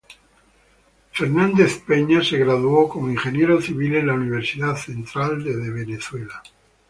Fernández 1.11 1.77
Peña 1.85 2.23
se 2.23 2.39
graduó 2.39 2.89
como 2.89 3.11
ingeniero 3.11 3.61
civil 3.61 3.93
en 3.97 4.07
la 4.07 4.15
Universidad 4.15 4.75
Central 4.75 5.43
de 5.43 5.69
Venezuela. 5.71 6.41